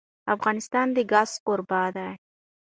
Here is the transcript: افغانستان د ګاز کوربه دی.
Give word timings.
افغانستان 0.35 0.87
د 0.95 0.97
ګاز 1.11 1.31
کوربه 1.45 1.81
دی. 1.95 2.09